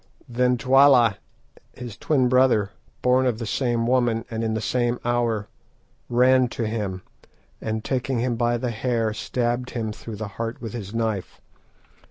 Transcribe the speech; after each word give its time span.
_'"Then 0.27 0.57
Twala, 0.57 1.19
his 1.75 1.95
twin 1.95 2.27
brother, 2.27 2.71
born 3.03 3.27
of 3.27 3.37
the 3.37 3.45
same 3.45 3.85
woman, 3.85 4.25
and 4.31 4.43
in 4.43 4.55
the 4.55 4.59
same 4.59 4.97
hour, 5.05 5.47
ran 6.09 6.47
to 6.47 6.65
him, 6.65 7.03
and 7.61 7.83
taking 7.83 8.17
him 8.19 8.35
by 8.35 8.57
the 8.57 8.71
hair, 8.71 9.13
stabbed 9.13 9.69
him 9.77 9.91
through 9.91 10.15
the 10.15 10.27
heart 10.39 10.59
with 10.59 10.73
his 10.73 10.91
knife. 10.91 11.39